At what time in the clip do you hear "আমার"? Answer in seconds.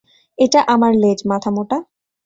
0.67-0.91